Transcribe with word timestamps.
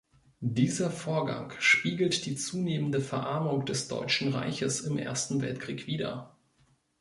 Dieser 0.39 0.89
Vorgang 0.89 1.53
spiegelt 1.59 2.25
die 2.25 2.35
zunehmende 2.35 3.01
Verarmung 3.01 3.65
des 3.67 3.87
Deutschen 3.87 4.33
Reiches 4.33 4.79
im 4.79 4.97
Ersten 4.97 5.43
Weltkrieg 5.43 5.85
wider. 5.85 6.35